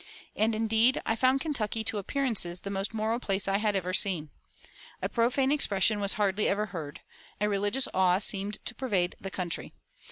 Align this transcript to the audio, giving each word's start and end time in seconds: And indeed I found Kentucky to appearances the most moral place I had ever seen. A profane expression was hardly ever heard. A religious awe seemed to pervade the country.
And 0.35 0.55
indeed 0.55 0.99
I 1.05 1.15
found 1.15 1.41
Kentucky 1.41 1.83
to 1.83 1.99
appearances 1.99 2.61
the 2.61 2.71
most 2.71 2.91
moral 2.91 3.19
place 3.19 3.47
I 3.47 3.59
had 3.59 3.75
ever 3.75 3.93
seen. 3.93 4.31
A 4.99 5.07
profane 5.07 5.51
expression 5.51 5.99
was 5.99 6.13
hardly 6.13 6.47
ever 6.49 6.65
heard. 6.65 7.01
A 7.39 7.47
religious 7.47 7.87
awe 7.93 8.17
seemed 8.17 8.57
to 8.65 8.73
pervade 8.73 9.15
the 9.21 9.29
country. 9.29 9.75